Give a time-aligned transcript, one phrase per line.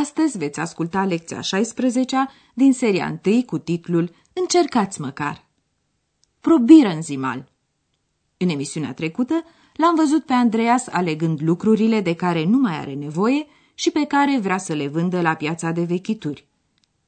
[0.00, 5.46] Astăzi veți asculta lecția 16 din seria 1 cu titlul Încercați măcar.
[6.40, 7.52] Probieren Sie mal.
[8.36, 9.44] În emisiunea trecută
[9.76, 14.38] l-am văzut pe Andreas alegând lucrurile de care nu mai are nevoie și pe care
[14.38, 16.46] vrea să le vândă la piața de vechituri.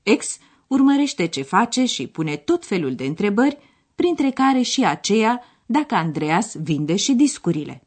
[0.03, 3.59] Ex urmărește ce face și pune tot felul de întrebări,
[3.95, 7.85] printre care și aceea dacă Andreas vinde și discurile.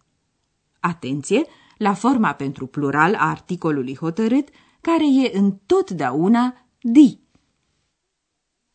[0.79, 1.45] Atenție
[1.77, 4.49] la forma pentru plural a articolului hotărât,
[4.81, 7.19] care e întotdeauna die.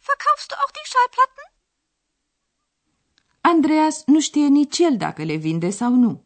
[0.09, 1.47] Verkaufst du auch die Schallplatten?
[3.41, 6.25] Andreas nu știe nici el dacă le vinde sau nu.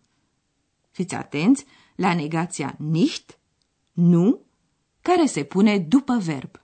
[0.91, 3.38] Fiți atenți la negația nicht,
[3.92, 4.46] nu,
[5.02, 6.61] care se pune după verb.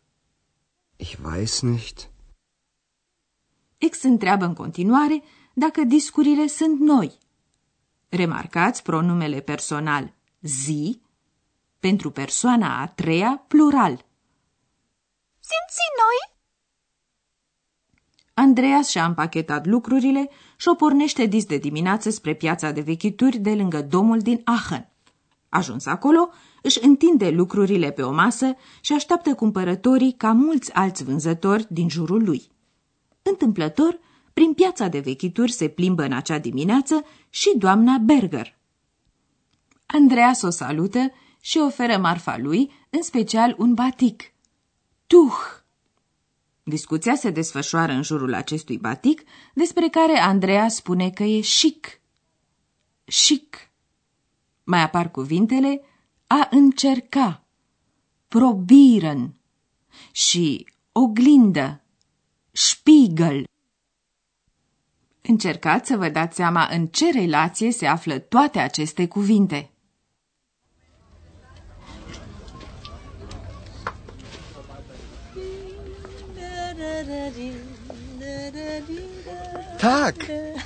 [0.97, 2.11] Ich weiß nicht.
[3.91, 5.23] X întreabă în continuare
[5.55, 7.19] dacă discurile sunt noi.
[8.09, 11.01] Remarcați pronumele personal zi
[11.87, 13.95] pentru persoana a treia plural.
[15.49, 16.35] Sind sie neu?
[18.35, 23.55] Andreas și-a împachetat lucrurile și o pornește dis de dimineață spre piața de vechituri de
[23.55, 24.89] lângă domul din Aachen.
[25.49, 26.29] Ajuns acolo,
[26.63, 32.25] își întinde lucrurile pe o masă și așteaptă cumpărătorii ca mulți alți vânzători din jurul
[32.25, 32.51] lui.
[33.23, 33.99] Întâmplător,
[34.33, 38.57] prin piața de vechituri se plimbă în acea dimineață și doamna Berger.
[39.87, 41.13] Andreas o salută
[41.45, 44.33] și oferă marfa lui, în special un batic.
[45.07, 45.35] Tuh!
[46.63, 49.23] Discuția se desfășoară în jurul acestui batic,
[49.55, 52.01] despre care Andreea spune că e chic.
[53.05, 53.71] Chic.
[54.65, 55.81] Mai apar cuvintele
[56.27, 57.45] a încerca,
[58.29, 59.35] probieren
[60.13, 61.83] și oglindă,
[62.53, 63.45] spiegel.
[65.23, 69.72] Încercați să vă dați seama în ce relație se află toate aceste cuvinte.
[79.79, 80.15] Tag,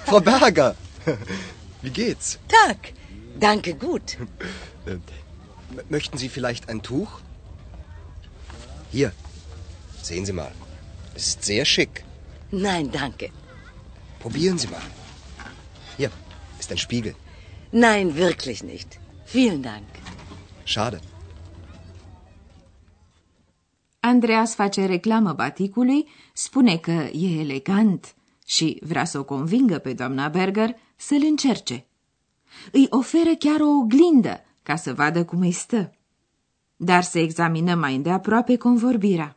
[0.05, 0.75] Frau Berger.
[1.83, 2.39] Wie geht's?
[2.49, 2.93] Tag.
[3.39, 4.17] Danke, gut.
[5.89, 7.21] Möchten Sie vielleicht ein Tuch?
[8.91, 9.13] Hier,
[10.03, 10.53] sehen Sie mal.
[11.15, 12.05] Es ist sehr schick.
[12.51, 13.31] Nein, danke.
[14.21, 14.83] Probieren Sie mal.
[15.97, 16.11] Hier
[16.59, 17.15] ist ein Spiegel.
[17.73, 18.99] Nein, wirklich nicht.
[19.25, 19.87] Vielen Dank.
[20.65, 21.01] Schade.
[24.07, 28.15] Andreas face reclamă baticului, spune că e elegant
[28.47, 31.87] și vrea să o convingă pe doamna Berger să-l încerce.
[32.73, 35.95] Îi oferă chiar o oglindă ca să vadă cum îi stă.
[36.77, 39.37] Dar să examinăm mai îndeaproape convorbirea.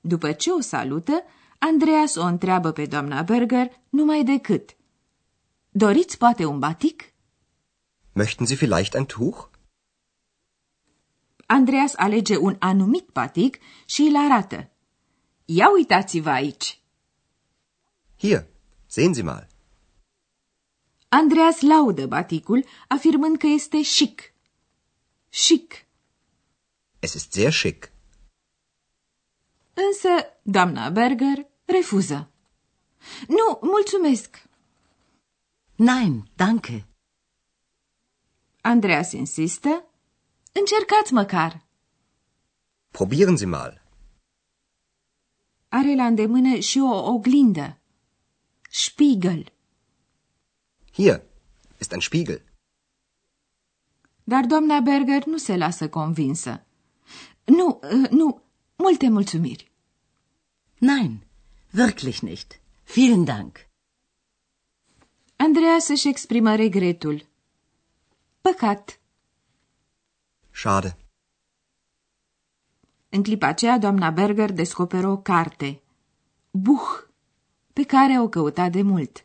[0.00, 1.22] După ce o salută,
[1.58, 4.76] Andreas o întreabă pe doamna Berger numai decât.
[5.70, 7.02] Doriți poate un batic?
[8.12, 9.48] Möchten Sie vielleicht ein Tuch?
[11.46, 14.70] Andreas alege un anumit batic și îl arată.
[15.44, 16.78] Ia uitați-vă aici!
[18.18, 18.46] Hier,
[18.86, 19.46] sehen Sie mal.
[21.08, 24.34] Andreas laudă baticul, afirmând că este chic.
[25.30, 25.86] Chic.
[26.98, 27.92] Es ist sehr schick.
[29.74, 30.08] Însă
[30.42, 32.30] doamna Berger refuză.
[33.28, 34.42] Nu, mulțumesc.
[35.76, 36.86] Nein, danke.
[38.60, 39.84] Andreas insistă.
[40.60, 41.64] Încercați măcar.
[42.90, 43.82] Probieren Sie mal.
[45.68, 47.78] Are la îndemână și o oglindă.
[48.70, 49.52] Spiegel.
[50.92, 51.22] Hier
[51.78, 52.42] ist ein Spiegel.
[54.24, 56.64] Dar doamna Berger nu se lasă convinsă.
[57.44, 58.42] Nu, uh, nu,
[58.76, 59.72] multe mulțumiri.
[60.78, 61.26] Nein,
[61.70, 62.60] wirklich nicht.
[62.94, 63.66] Vielen Dank.
[65.36, 67.26] Andreas își exprimă regretul.
[68.40, 68.98] Păcat.
[70.54, 70.96] Schade.
[73.08, 75.82] În clipa aceea, doamna Berger descoperă o carte.
[76.50, 77.08] Buch,
[77.72, 79.24] pe care o căuta de mult.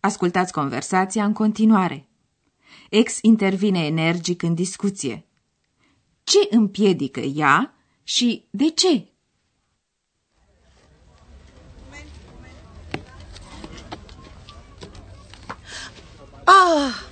[0.00, 2.08] Ascultați conversația în continuare.
[2.90, 5.26] Ex intervine energic în discuție.
[6.24, 9.06] Ce împiedică ea și de ce?
[16.44, 17.11] Ah,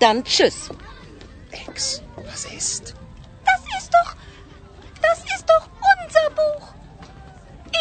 [0.00, 0.70] Na, dann tschüss.
[1.50, 2.94] Ex, was ist?
[3.44, 4.14] Das ist doch.
[5.02, 6.66] Das ist doch unser Buch.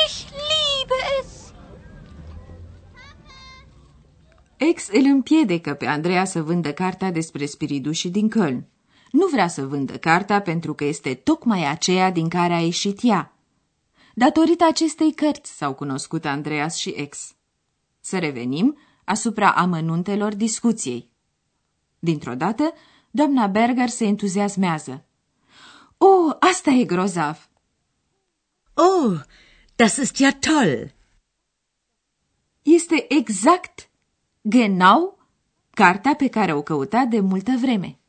[0.06, 1.54] Ich liebe es.
[4.58, 8.64] Ex îl împiedică pe Andreea să vândă cartea despre spiridușii din Köln.
[9.12, 13.34] Nu vrea să vândă cartea pentru că este tocmai aceea din care a ieșit ea.
[14.14, 17.36] Datorită acestei cărți s-au cunoscut Andreas și Ex.
[18.00, 21.10] Să revenim asupra amănuntelor discuției.
[22.00, 22.74] Dintr-o dată,
[23.12, 25.04] doamna Berger se entuziasmează.
[25.98, 27.50] Oh, asta e grozav!
[28.74, 29.20] Oh,
[29.76, 30.94] das ist ja toll.
[32.62, 33.90] Este exact,
[34.42, 35.18] genau,
[35.70, 38.00] cartea pe care o căuta de multă vreme.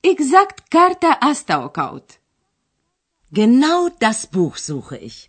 [0.00, 2.20] Exact cartea asta o caut.
[3.28, 5.26] Genau das Buch suche ich.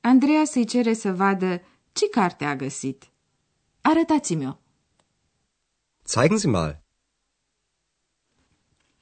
[0.00, 1.62] Andreea se cere să vadă
[1.92, 3.10] ce carte a găsit.
[3.80, 4.63] Arătați-mi-o.
[6.06, 6.82] Zeigen Sie mal.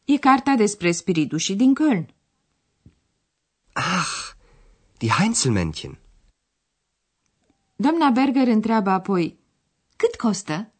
[0.05, 2.07] E cartea despre spiritușii din Köln.
[3.73, 4.35] Ach,
[4.99, 5.99] die Heinzelmännchen.
[7.77, 9.39] Doamna Berger întreabă apoi,
[9.97, 10.73] cât costă?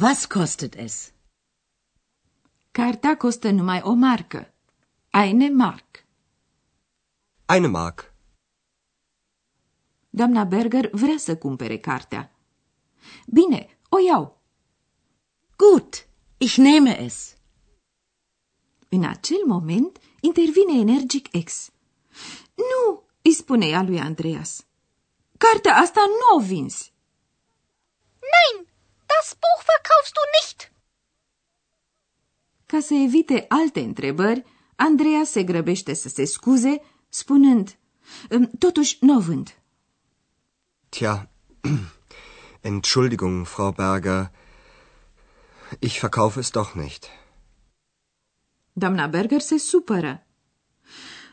[0.00, 1.12] Was kostet es?
[2.70, 4.54] Cartea costă numai o marcă.
[5.10, 6.04] Eine Mark.
[7.46, 8.14] Eine Mark.
[10.10, 12.32] Doamna Berger vrea să cumpere cartea.
[13.26, 14.39] Bine, o iau.
[15.60, 16.06] Gut,
[16.38, 17.36] ich nehme es.
[18.88, 21.70] În acel moment intervine energic ex.
[22.54, 24.64] Nu, îi spune ea lui Andreas.
[25.38, 26.92] Cartea asta nu o vinzi.
[28.32, 28.66] Nein,
[29.06, 30.72] das Buch verkaufst du nicht.
[32.66, 34.44] Ca să evite alte întrebări,
[34.76, 37.78] Andreea se grăbește să se scuze, spunând,
[38.28, 39.62] "Îm, totuși nu o vând.
[40.88, 41.30] Tja,
[42.60, 44.30] Entschuldigung, Frau Berger.
[45.78, 47.06] Ich verkaufe es doch nicht.
[48.72, 50.26] Doamna Berger se supără.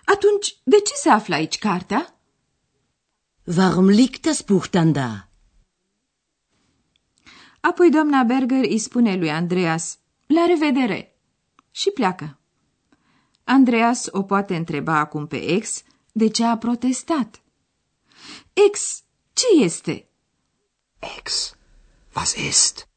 [0.06, 2.20] Atunci, de ce se află aici cartea?
[3.56, 5.28] Warum liegt das Buch dann da?
[7.60, 11.16] Apoi doamna Berger îi spune lui Andreas, la revedere,
[11.72, 12.40] și pleacă.
[13.44, 17.42] Andreas o poate întreba acum pe ex de ce a protestat.
[18.54, 20.10] Ex, ce este?
[21.18, 21.56] Ex,
[22.16, 22.88] was ist?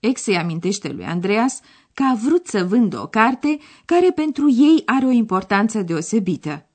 [0.00, 1.60] Ex îi amintește lui Andreas
[1.94, 6.66] că a vrut să vândă o carte care pentru ei are o importanță deosebită.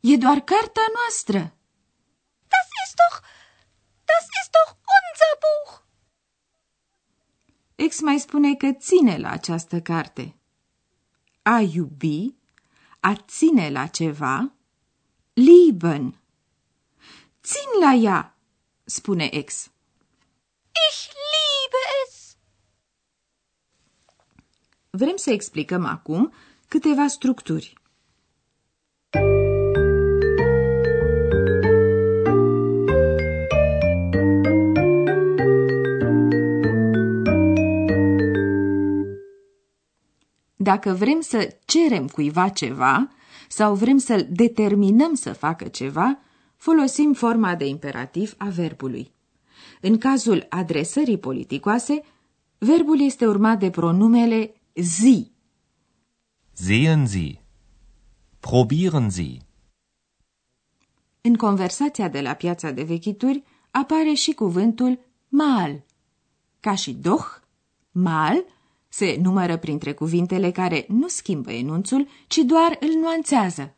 [0.00, 1.38] E doar cartea noastră.
[2.48, 3.20] Das ist doch.
[4.04, 5.82] Das ist doch unser Buch.
[7.74, 10.34] Ex mai spune că ține la această carte.
[11.42, 12.34] A iubi,
[13.00, 14.52] a ține la ceva,
[15.32, 16.20] lieben.
[17.42, 18.36] Țin la ea,
[18.84, 19.70] spune ex.
[20.90, 22.36] Ich liebe es.
[24.96, 26.32] Vrem să explicăm acum
[26.68, 27.72] câteva structuri.
[40.56, 43.08] Dacă vrem să cerem cuiva ceva
[43.48, 46.18] sau vrem să-l determinăm să facă ceva,
[46.56, 49.12] folosim forma de imperativ a verbului.
[49.80, 52.02] În cazul adresării politicoase,
[52.58, 55.30] verbul este urmat de pronumele Sie.
[56.52, 57.40] Sehen Sie.
[58.40, 59.38] Probieren Sie.
[61.20, 65.84] În conversația de la piața de vechituri apare și cuvântul mal.
[66.60, 67.40] Ca și doch,
[67.92, 68.44] mal
[68.88, 73.74] se numără printre cuvintele care nu schimbă enunțul, ci doar îl nuanțează.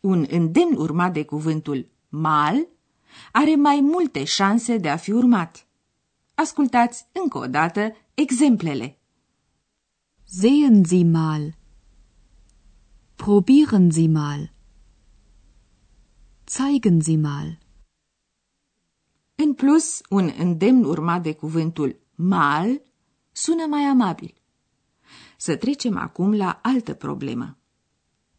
[0.00, 2.66] Un îndemn urmat de cuvântul mal
[3.32, 5.66] are mai multe șanse de a fi urmat.
[6.34, 8.98] Ascultați încă o dată exemplele.
[10.30, 11.54] Sehen Sie mal.
[13.16, 14.52] Probieren Sie mal.
[16.46, 17.58] Zeigen Sie mal.
[19.34, 22.80] În plus, un îndemn urmat de cuvântul mal
[23.32, 24.34] sună mai amabil.
[25.36, 27.56] Să trecem acum la altă problemă.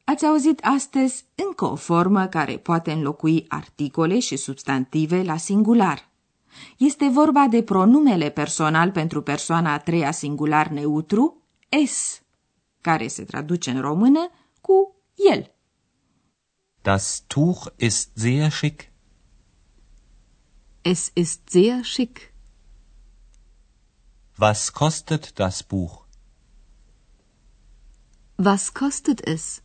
[0.04, 6.10] Ați auzit astăzi încă o formă care poate înlocui articole și substantive la singular.
[6.78, 11.39] Este vorba de pronumele personal pentru persoana a treia singular neutru,
[11.70, 12.22] es,
[12.82, 14.30] care se traduce în română
[14.62, 14.96] cu
[15.32, 15.52] el.
[16.82, 18.92] Das Tuch ist sehr schick.
[20.82, 22.34] Es ist sehr schick.
[24.38, 26.06] Was kostet das Buch?
[28.38, 29.62] Was kostet es?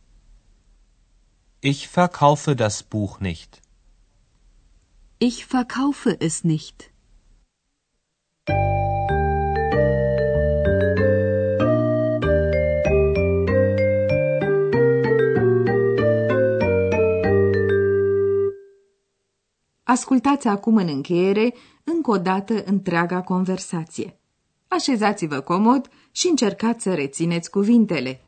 [1.61, 3.61] Ich verkaufe das Buch nicht.
[5.17, 6.91] Ich verkaufe es nicht.
[19.87, 24.19] Ascultați acum în încheiere încă o dată întreaga conversație.
[24.67, 28.24] Așezați-vă comod și încercați să rețineți cuvintele.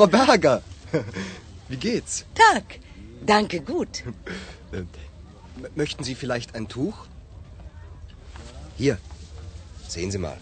[0.00, 0.62] Frau Berger.
[1.68, 2.24] Wie geht's?
[2.34, 2.64] Tag.
[3.26, 4.02] Danke, gut.
[4.72, 4.88] M-
[5.74, 6.96] möchten Sie vielleicht ein Tuch?
[8.78, 8.96] Hier,
[9.88, 10.38] sehen Sie mal.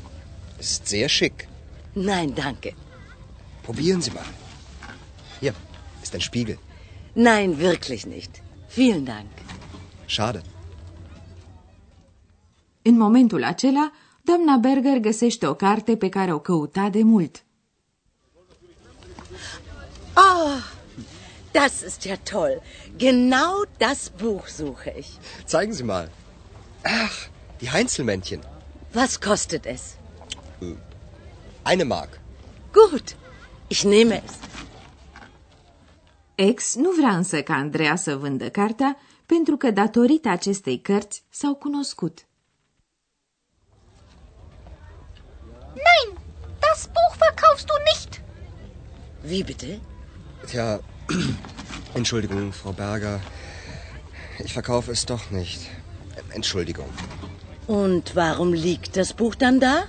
[0.60, 1.48] Es ist sehr schick.
[1.94, 2.70] Nein, danke.
[3.64, 4.30] Probieren Sie mal.
[5.40, 5.54] Hier
[6.04, 6.58] ist ein Spiegel.
[7.16, 8.32] Nein, wirklich nicht.
[8.68, 9.30] Vielen Dank.
[10.06, 10.42] Schade.
[12.82, 17.42] În momentul acela, doamna Berger găsește o carte pe care o căuta de mult.
[20.40, 20.62] Oh,
[21.52, 22.54] das ist ja toll.
[23.06, 23.54] Genau
[23.84, 25.10] das Buch suche ich.
[25.52, 26.06] Zeigen Sie mal.
[26.84, 27.16] Ach,
[27.60, 28.40] die Heinzelmännchen.
[28.92, 29.82] Was kostet es?
[31.64, 32.12] Eine Mark.
[32.72, 33.16] Gut,
[33.68, 34.34] ich nehme es.
[36.34, 41.54] Ex nu vrea însă ca Andreea să vândă cartea, pentru că datorită acestei cărți s-au
[41.54, 42.26] cunoscut.
[45.86, 46.18] Nein,
[46.60, 48.22] das Buch verkaufst du nicht.
[49.28, 49.80] Wie bitte?
[50.46, 50.80] Tja,
[51.94, 53.20] Entschuldigung, Frau Berger.
[54.38, 55.60] Ich verkaufe es doch nicht.
[56.30, 56.88] Entschuldigung.
[57.66, 59.84] Und warum liegt das Buch dann da?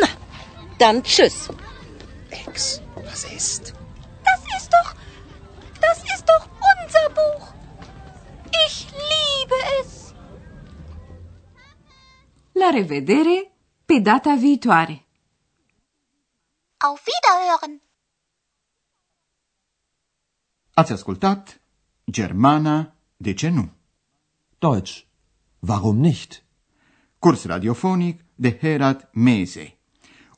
[0.00, 0.08] Na,
[0.78, 1.48] dann tschüss.
[2.30, 3.74] Ex, was ist?
[4.24, 4.94] Das ist doch.
[5.80, 7.52] Das ist doch unser Buch.
[8.66, 10.14] Ich liebe es.
[12.54, 13.46] La revedere
[13.86, 15.00] pe data viitoare!
[16.80, 17.80] Auf Wiederhören.
[20.74, 21.60] Ați ascultat
[22.10, 23.70] Germana, de ce nu?
[24.58, 25.00] Deutsch.
[25.58, 26.44] Warum nicht?
[27.18, 29.78] Curs radiofonic de Herat Mese.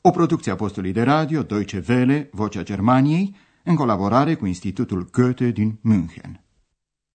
[0.01, 5.51] O producție a postului de radio Deutsche Welle, Vocea Germaniei, în colaborare cu Institutul Goethe
[5.51, 6.44] din München.